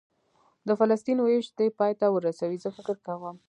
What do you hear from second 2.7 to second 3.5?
فکر کوم.